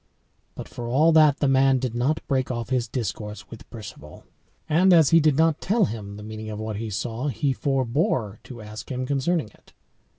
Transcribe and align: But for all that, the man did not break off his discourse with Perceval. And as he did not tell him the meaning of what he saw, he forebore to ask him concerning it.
But 0.55 0.67
for 0.67 0.87
all 0.87 1.11
that, 1.11 1.37
the 1.41 1.47
man 1.47 1.77
did 1.77 1.93
not 1.93 2.25
break 2.27 2.49
off 2.49 2.69
his 2.71 2.87
discourse 2.87 3.51
with 3.51 3.69
Perceval. 3.69 4.23
And 4.67 4.93
as 4.93 5.11
he 5.11 5.19
did 5.19 5.37
not 5.37 5.61
tell 5.61 5.85
him 5.85 6.17
the 6.17 6.23
meaning 6.23 6.49
of 6.49 6.59
what 6.59 6.77
he 6.77 6.89
saw, 6.89 7.27
he 7.27 7.53
forebore 7.53 8.39
to 8.45 8.63
ask 8.63 8.89
him 8.89 9.05
concerning 9.05 9.49
it. 9.49 9.73